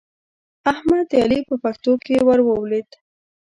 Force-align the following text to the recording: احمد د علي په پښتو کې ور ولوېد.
احمد 0.71 1.05
د 1.09 1.13
علي 1.23 1.39
په 1.49 1.55
پښتو 1.63 1.91
کې 2.03 2.15
ور 2.27 2.39
ولوېد. 2.43 2.89